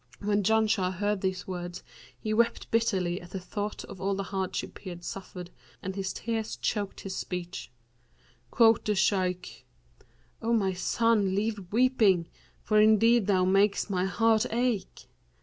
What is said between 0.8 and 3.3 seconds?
heard his words he wept bitterly at